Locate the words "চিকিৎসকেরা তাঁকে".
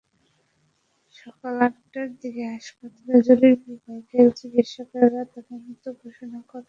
4.39-5.53